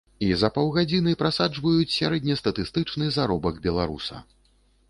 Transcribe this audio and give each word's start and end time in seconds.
І 0.27 0.27
за 0.43 0.47
паўгадзіны 0.55 1.13
прасаджваюць 1.19 1.93
сярэднестатыстычны 1.99 3.11
заробак 3.19 3.61
беларуса. 3.67 4.27